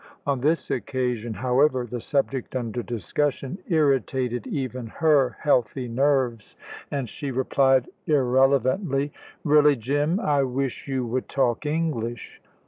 [0.25, 6.55] On this occasion, however, the subject under discussion irritated even her healthy nerves,
[6.89, 9.13] and she replied irrelevantly.
[9.43, 12.41] "Really, Jim, I wish you would talk English."